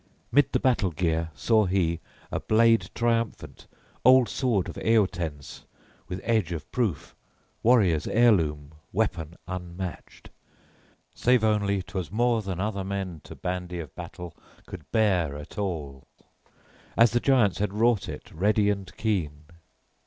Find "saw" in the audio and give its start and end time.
1.35-1.65